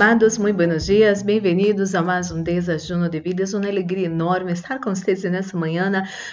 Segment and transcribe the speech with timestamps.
[0.00, 3.52] amados, muito buenos dias, bem-vindos a mais um Desajuno de Vidas.
[3.52, 5.90] Uma alegria enorme estar com vocês nessa manhã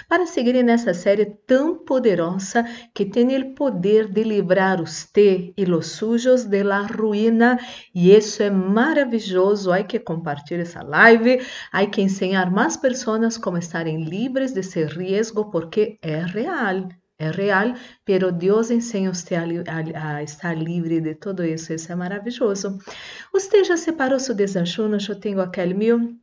[0.08, 2.64] para seguir nessa série tão poderosa
[2.94, 7.58] que tem o poder de livrar você e os sujos de la ruína.
[7.92, 9.72] E isso é maravilhoso.
[9.72, 15.50] Há que compartilhar essa live, há que ensinar mais pessoas como estarem livres desse risco,
[15.50, 16.86] porque é real
[17.18, 21.72] é real, pero Deus ensina você a, a, a, estar livre de tudo isso.
[21.72, 22.78] Isso é maravilhoso.
[23.32, 24.98] Você já separou seu desajuno?
[25.08, 26.14] Eu tenho aquele meu.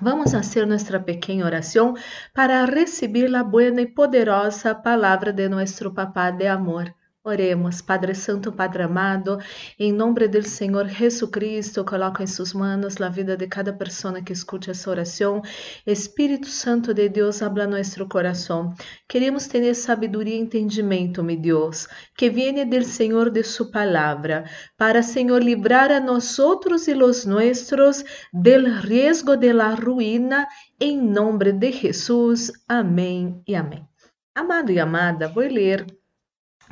[0.00, 1.94] Vamos fazer nossa pequena oração
[2.34, 6.94] para receber a boa e poderosa palavra de nosso Papá de amor.
[7.28, 9.36] Oremos, Padre Santo, Padre amado,
[9.80, 14.32] em nome do Senhor Jesucristo, coloco em suas mãos a vida de cada pessoa que
[14.32, 15.42] escute essa oração.
[15.84, 18.72] Espírito Santo de Deus, habla nosso coração.
[19.08, 24.44] Queremos ter sabedoria e entendimento, meu Deus, que viene do Senhor de sua palavra,
[24.78, 30.46] para, Senhor, livrar a nós outros e os nossos del riesgo de la ruína,
[30.80, 32.52] em nome de Jesus.
[32.68, 33.84] Amém e amém.
[34.32, 35.86] Amado e amada, vou ler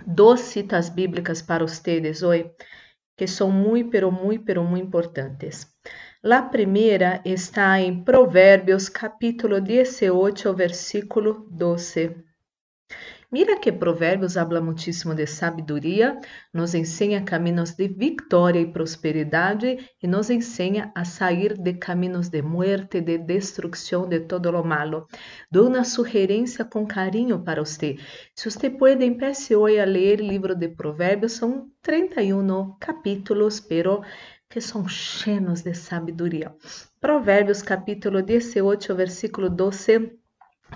[0.06, 2.50] dos citas bíblicas para ustedes hoje,
[3.16, 5.66] que são muito, pero muito, pero muito importantes.
[6.22, 12.23] La primeira está em Provérbios, capítulo 18, versículo 12.
[13.34, 16.20] Mira que Provérbios habla muitíssimo de sabedoria,
[16.52, 22.42] nos ensina caminhos de vitória e prosperidade e nos ensina a sair de caminhos de
[22.42, 25.08] muerte, de destruição, de todo lo malo.
[25.50, 27.96] Dou uma sugerência com carinho para você.
[28.36, 34.00] Se você pode, empece hoje a ler o livro de Provérbios, são 31 capítulos, pero
[34.48, 36.54] que são cheios de sabedoria.
[37.00, 40.22] Provérbios capítulo 18, versículo 12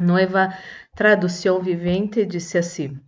[0.01, 0.55] Nova
[0.95, 2.99] tradução vivente disse assim: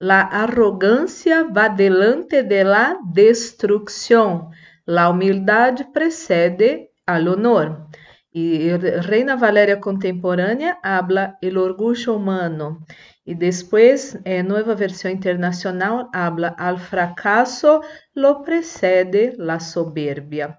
[0.00, 4.50] La arrogância va delante de la destrucción,
[4.86, 7.88] la humildade precede al honor.
[8.32, 12.78] E Reina Valéria contemporânea habla el orgulho humano.
[13.26, 17.80] E depois, eh, nova versão internacional, habla al fracasso
[18.14, 20.56] lo precede la soberbia.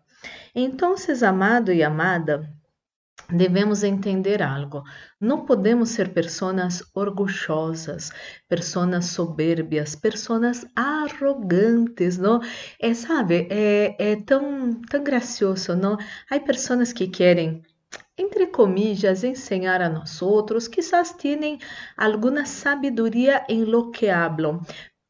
[0.53, 2.47] Então, amado e amada,
[3.31, 4.83] devemos entender algo.
[5.19, 8.11] Não podemos ser pessoas orgulhosas,
[8.47, 12.41] pessoas soberbias, pessoas arrogantes, não?
[12.79, 15.97] É, sabe, é, é tão, tão gracioso, não?
[16.29, 17.63] Há pessoas que querem
[18.19, 21.57] entre comillas, ensinar a nós outros, quizás têm
[21.95, 24.59] alguma sabedoria em lo que hablam,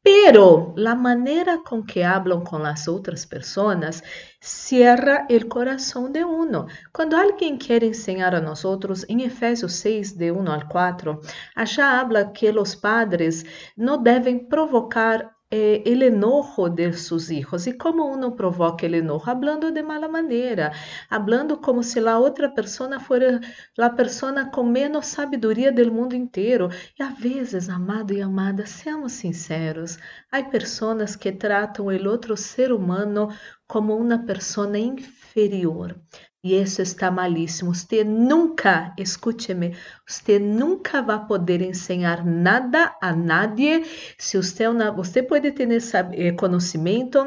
[0.02, 4.02] pero la manera con que hablan con las otras personas
[4.40, 6.66] cierra el corazón de uno.
[6.92, 11.20] Cuando alguien quiere enseñar a nosotros, en Efesios 6, de 1 al 4,
[11.54, 13.44] allá habla que los padres
[13.76, 17.66] no deben provocar eh, el enojo de sus hijos.
[17.78, 19.30] Como uno provoca el enojo?
[19.30, 20.72] Hablando de mala maneira,
[21.08, 23.40] hablando como se a outra pessoa fosse
[23.76, 26.68] a pessoa com menos sabedoria do mundo inteiro.
[26.98, 29.98] E às vezes, amado e amada, seamos sinceros,
[30.30, 33.28] há pessoas que tratam o outro ser humano
[33.66, 35.96] como uma pessoa inferior.
[36.42, 37.74] E isso está malíssimo.
[37.74, 43.84] Você nunca, escute-me, você nunca vai poder ensinar nada a nadie
[44.18, 44.64] se você,
[44.96, 47.18] você pode ter eh, conhecimento,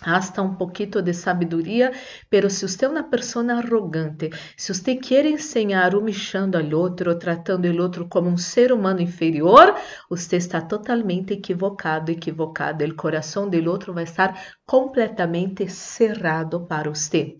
[0.00, 1.92] hasta um pouquinho de sabedoria,
[2.28, 7.66] pero se você é uma pessoa arrogante, se você quer ensinar humilhando ao outro, tratando
[7.66, 9.74] o outro como um ser humano inferior,
[10.08, 12.84] você está totalmente equivocado, equivocado.
[12.84, 17.36] O coração do outro vai estar completamente cerrado para você.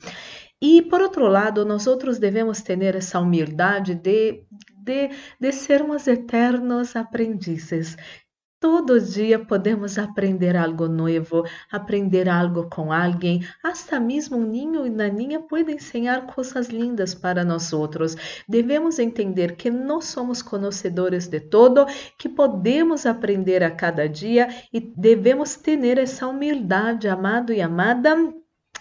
[0.60, 4.44] E, por outro lado, nós outros devemos ter essa humildade de,
[4.78, 7.96] de, de sermos eternos aprendizes.
[8.58, 13.46] Todo dia podemos aprender algo novo, aprender algo com alguém.
[13.62, 18.16] Até mesmo um ninho e naninha podem ensinar coisas lindas para nós outros.
[18.48, 21.84] Devemos entender que não somos conhecedores de todo,
[22.18, 28.16] que podemos aprender a cada dia e devemos ter essa humildade, amado e amada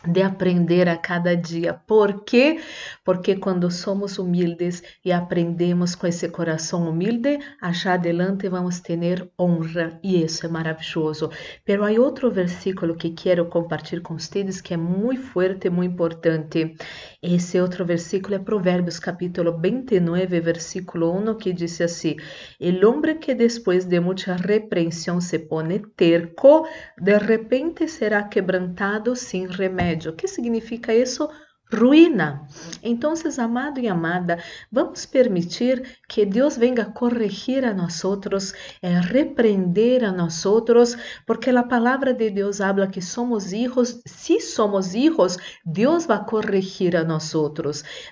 [0.07, 1.73] de aprender a cada dia.
[1.73, 2.59] Por quê?
[3.03, 9.99] Porque quando somos humildes e aprendemos com esse coração humilde, achar adelante vamos ter honra
[10.03, 11.29] e isso é maravilhoso.
[11.63, 16.75] Pero há outro versículo que quero compartilhar com vocês que é muito forte, muito importante.
[17.21, 22.15] Esse outro versículo é Provérbios capítulo 29, versículo 1, que diz assim:
[22.59, 26.67] El hombre que después de mucha repreensão se pone terco,
[26.97, 30.11] de repente será quebrantado sem remédio remédio.
[30.11, 31.29] O que significa isso?
[31.73, 32.47] Ruína.
[32.83, 34.39] Então, amado e amada,
[34.71, 40.45] vamos permitir que Deus venga corrigir a nós outros, eh, repreender a nós
[41.25, 44.01] porque a palavra de Deus habla que somos hijos.
[44.05, 47.33] Se somos hijos, Deus vai corrigir a nós.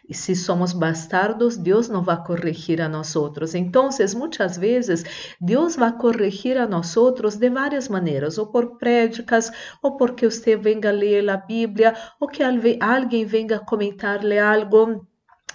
[0.09, 3.13] E se somos bastardos, Deus não vai corrigir a nós.
[3.53, 5.03] Então, muitas vezes,
[5.39, 6.93] Deus vai corrigir a nós
[7.37, 9.51] de várias maneiras, ou por prédicas,
[9.81, 15.05] ou porque você venga ler a Bíblia, ou que alguém venga a comentarle algo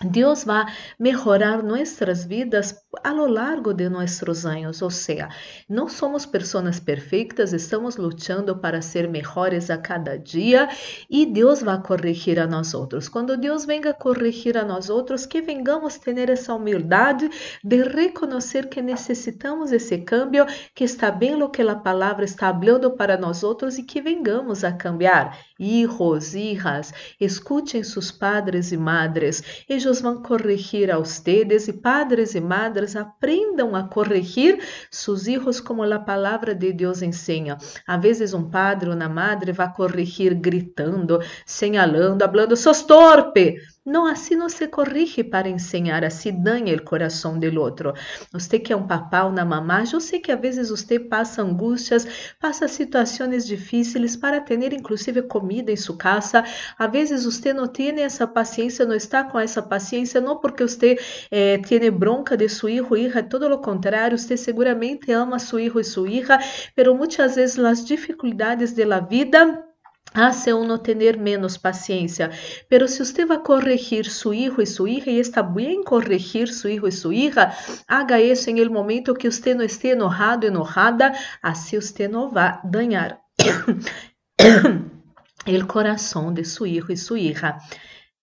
[0.00, 0.64] Deus vai
[0.98, 2.72] melhorar nossas vidas
[3.04, 5.28] a lo largo de nossos anos, ou seja,
[5.68, 10.68] não somos pessoas perfeitas, estamos lutando para ser melhores a cada dia
[11.08, 13.08] e Deus vai corrigir a nós outros.
[13.08, 17.28] Quando Deus venga corrigir a nós outros, que vengamos ter essa humildade
[17.62, 22.92] de reconhecer que necessitamos esse cambio, que está bem o que a palavra está falando
[22.92, 25.38] para nós outros e que vengamos a cambiar.
[25.60, 29.42] Hijos, hijas, escutem seus padres e madres.
[29.68, 35.82] Eles vão corrigir a ustedes e padres e madres aprendam a corrigir seus filhos como
[35.82, 37.58] a palavra de Deus ensina.
[37.86, 43.56] Às vezes um padre ou uma madre vai corrigir gritando, señalando, hablando, sos torpe.
[43.88, 47.94] Não, assim não se corrige para ensinar, assim danha o coração do outro.
[48.30, 52.06] Você que é um papá uma mamá, eu sei que às vezes você passa angústias,
[52.38, 56.44] passa situações difíceis para ter inclusive comida em sua casa.
[56.78, 60.98] Às vezes você não tem essa paciência, não está com essa paciência, não porque você
[61.30, 65.80] eh, tem bronca de seu filho hija, todo o contrário, você seguramente ama seu filho
[65.80, 66.38] e sua hija,
[66.76, 69.67] pero muitas vezes as dificuldades da vida
[70.14, 72.30] hace uno tener menos paciencia.
[72.68, 76.52] Pero si usted va a corregir su hijo y su hija y está bien corregir
[76.52, 77.54] su hijo y su hija,
[77.86, 82.46] haga eso en el momento que usted no esté enojado, enojada, así usted no va
[82.46, 83.22] a dañar
[85.46, 87.58] el corazón de su hijo y su hija.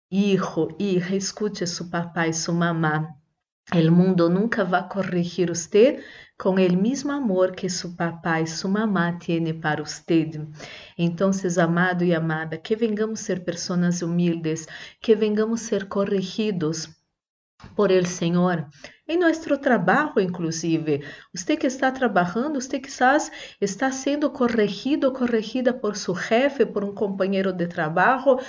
[0.09, 3.19] Hijo, hija, escuche su papá y su mamá.
[3.73, 6.03] El mundo nunca va a corregir usted
[6.37, 10.47] com o mesmo amor que seu papai e sua mamá têm para usted.
[10.97, 11.31] Então,
[11.61, 14.67] amado e amada, que vengamos ser pessoas humildes,
[15.01, 16.89] que vengamos ser corrigidos
[17.75, 18.67] por el Senhor
[19.07, 21.03] em nosso trabalho, inclusive.
[21.33, 23.31] Você que está trabalhando, você quizás
[23.61, 28.39] está sendo corrigido, corrigida por seu jefe, por um companheiro de trabalho,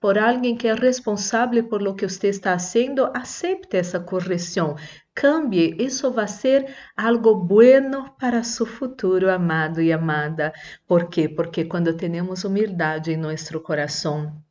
[0.00, 4.76] por alguém que é responsável por lo que você está fazendo, acepte essa correção.
[5.14, 10.52] Cambie, isso vai ser algo bueno para seu futuro, amado e amada.
[10.86, 11.28] Por quê?
[11.28, 14.42] Porque quando temos humildade em nosso coração,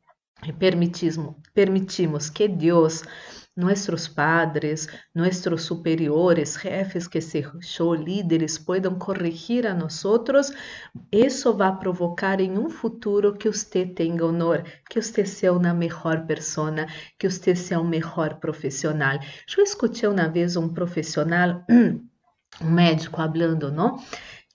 [0.58, 3.02] permitimos, permitimos que Deus
[3.56, 7.42] nuestros padres, nuestros superiores, jefes que se
[8.04, 10.52] líderes puedan corrigir a nosotros,
[11.10, 16.26] isso vai provocar em um futuro que você tenha honor, que você seja uma melhor
[16.26, 16.86] pessoa,
[17.18, 19.18] que você seja um melhor profissional.
[19.56, 21.64] Eu escutei uma vez um profissional,
[22.60, 23.96] um médico falando, não?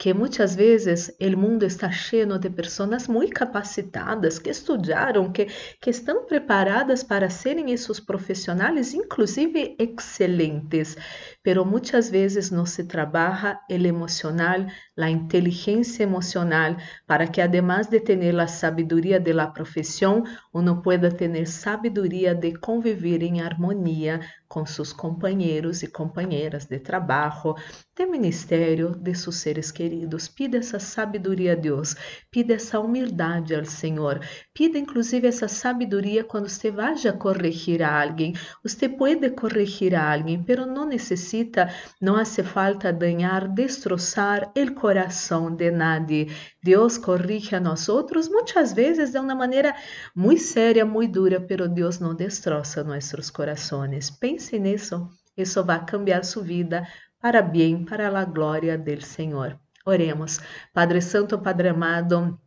[0.02, 5.46] Que muitas vezes o mundo está cheio de pessoas muito capacitadas, que estudaram, que,
[5.80, 10.98] que estão preparadas para serem esses profissionais, inclusive excelentes,
[11.44, 14.66] pero muitas vezes não se trabalha o emocional,
[14.98, 21.12] a inteligência emocional, para que además de ter a sabedoria de la profissão, uno pueda
[21.12, 27.56] ter sabedoria de conviver em harmonia com seus companheiros e companheiras de trabalho,
[28.02, 30.28] de ministério, de seus seres queridos.
[30.28, 31.96] Pida essa sabedoria a Deus,
[32.32, 34.20] pida essa humildade ao Senhor,
[34.54, 38.34] pida inclusive essa sabedoria quando você vai a corrigir a alguém.
[38.64, 41.70] Você pode corrigir a alguém, pero não necessita,
[42.02, 46.28] não hace falta dañar, destroçar o coração de nadie.
[46.64, 49.76] Deus corrige a nós outros muitas vezes de uma maneira
[50.16, 54.10] muito séria, muito dura, pero Deus não destroça nossos corações.
[54.10, 56.84] Pense nisso, isso vai cambiar sua vida
[57.22, 59.60] para bem, para a glória do Senhor.
[59.86, 60.40] Oremos.
[60.74, 62.40] Padre Santo, Padre amado,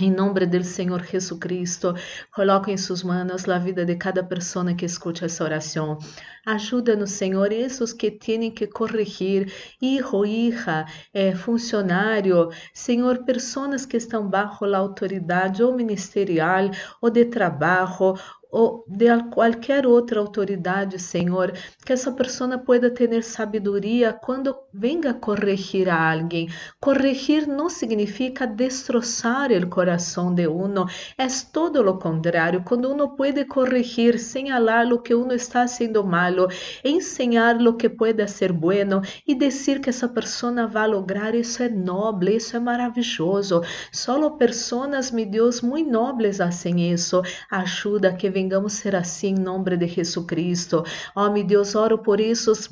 [0.00, 1.94] em nome do Senhor Jesus Cristo,
[2.34, 5.98] coloque em suas mãos a vida de cada pessoa que escute essa oração.
[6.44, 14.28] Ajuda-nos, Senhor, esses que têm que corrigir, hijo, hija, eh, funcionário, Senhor, pessoas que estão
[14.28, 18.14] bajo a autoridade ou ministerial ou de trabalho
[18.54, 21.52] ou de qualquer outra autoridade, Senhor,
[21.84, 26.48] que essa pessoa pueda ter sabedoria quando venga corrigir a alguém.
[26.80, 30.86] Corrigir não significa destroçar o coração de uno,
[31.18, 32.62] é todo o contrário.
[32.64, 36.46] Quando uno pode corrigir, señalar o que uno está fazendo malo,
[36.84, 41.68] ensinar o que pode ser bueno e dizer que essa pessoa vai lograr, isso é
[41.68, 43.62] nobre, isso é maravilhoso.
[43.90, 47.22] Só pessoas, meu Deus, muito nobres fazem isso.
[47.50, 50.84] Ajuda que venga vengamos ser assim em nome de Jesus Cristo.
[51.16, 52.68] Ó, oh, meu Deus, oro por esses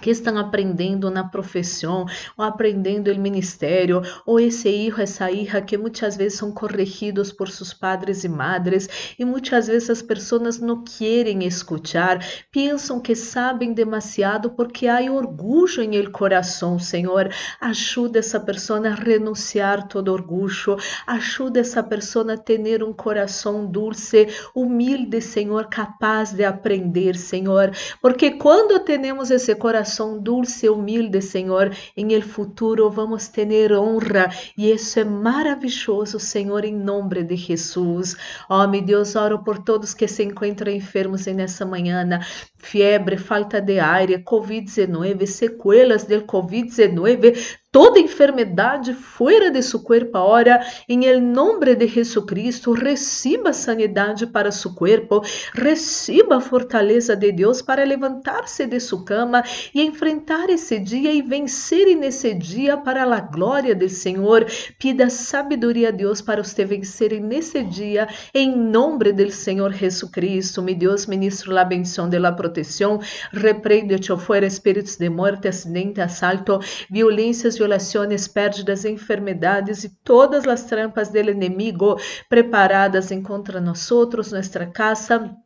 [0.00, 2.06] que estão aprendendo na profissão,
[2.36, 7.48] ou aprendendo o ministério, ou esse filho, essa hija que muitas vezes são corrigidos por
[7.48, 13.72] seus padres e madres, e muitas vezes as pessoas não querem escutar, pensam que sabem
[13.72, 17.28] demasiado porque há orgulho em el coração, Senhor.
[17.60, 24.28] Ajuda essa pessoa a renunciar todo orgulho, ajuda essa pessoa a ter um coração dulce,
[24.54, 27.70] humilde, Senhor, capaz de aprender, Senhor,
[28.00, 34.30] porque quando temos esse coração coração dulce humilde, Senhor, em el futuro vamos ter honra.
[34.56, 38.16] E isso é maravilhoso, Senhor, em nome de Jesus.
[38.48, 42.20] Oh, meu Deus, oro por todos que se encontram enfermos nessa manhã,
[42.56, 50.60] fiebre, falta de ar, Covid-19, sequelas do Covid-19, toda enfermidade fora de seu corpo agora,
[50.86, 55.22] em el nome de Jesucristo, receba sanidade para seu corpo,
[55.54, 59.42] receba a fortaleza de Deus para levantar-se de sua cama
[59.74, 64.44] e enfrentar esse dia e vencer nesse dia para a glória do Senhor.
[64.78, 70.60] Pida sabedoria a Deus para você vencer nesse dia, em nome do Senhor Jesucristo.
[70.60, 73.00] Me Deus ministro la bendição de la proteção,
[73.32, 76.58] repreende-te fuera espíritos de morte, acidente, assalto,
[76.90, 81.96] violências, violações, pérdidas, enfermidades e todas as trampas do inimigo
[82.28, 85.36] preparadas contra nós nossa casa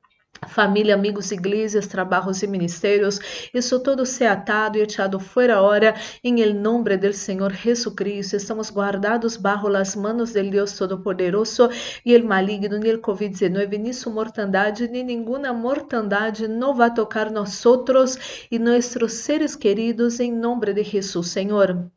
[0.46, 3.18] família, amigos, igrejas, trabalhos e ministérios,
[3.54, 9.36] isso todo se atado e echado fora hora, em nombre del Senhor Jesucristo, estamos guardados
[9.36, 11.70] bajo las manos del Deus Todo-Poderoso
[12.04, 17.30] e el maligno, nem el Covid-19, ni su mortandade, ni ninguna mortandade não vai tocar
[17.30, 21.90] nós outros e nossos seres queridos, em nome de Jesus, Senhor.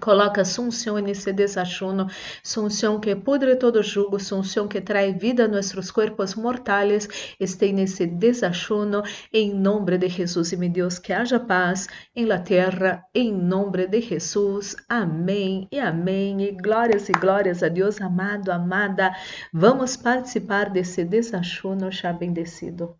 [0.00, 2.08] Coloca sunção nesse desachuno,
[2.42, 8.06] sunção que pudre todo jugo, sunção que traz vida a nossos corpos mortais, este nesse
[8.06, 13.32] desachuno, em nome de Jesus e meu Deus, que haja paz em la terra, em
[13.32, 14.76] nome de Jesus.
[14.88, 16.42] Amém e amém.
[16.42, 19.14] E glórias e glórias a Deus, amado, amada.
[19.52, 22.98] Vamos participar desse desachuno já bendecido.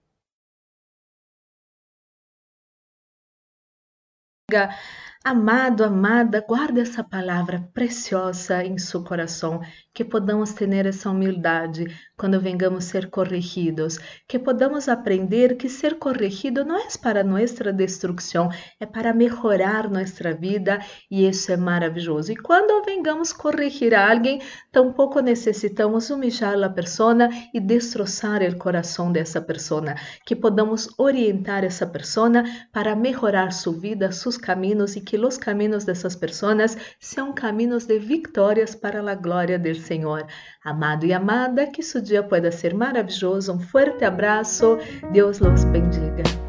[5.26, 9.62] Amado, amada, guarde essa palavra preciosa em seu coração,
[9.94, 16.62] que podamos ter essa humildade quando vengamos ser corrigidos, que podamos aprender que ser corrigido
[16.62, 20.78] não é para nossa destruição, é para melhorar nossa vida
[21.10, 22.30] e isso é maravilhoso.
[22.30, 29.40] E quando vengamos corrigir alguém, tampouco necessitamos humilhar a pessoa e destroçar o coração dessa
[29.40, 29.94] pessoa,
[30.26, 35.38] que podamos orientar essa pessoa para melhorar sua vida, seus caminhos e que que os
[35.38, 40.26] caminhos dessas pessoas são caminhos de vitórias para a glória do Senhor.
[40.64, 43.52] Amado e amada, que seu dia pueda ser maravilhoso.
[43.52, 44.76] Um forte abraço.
[45.12, 46.43] Deus los bendiga.